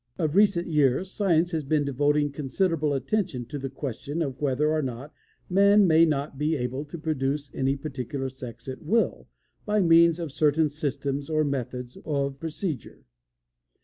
[0.17, 4.81] Of recent years, science has been devoting considerable attention to the question of whether or
[4.81, 5.13] not
[5.47, 9.27] man may not be able to produce any particular sex at will,
[9.63, 13.05] by means of certain systems or methods of procedure.